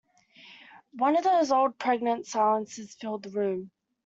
One 0.95 1.15
of 1.15 1.23
those 1.23 1.51
old 1.51 1.77
pregnant 1.77 2.25
silences 2.25 2.95
filled 2.95 3.21
the 3.21 3.29
room. 3.29 3.69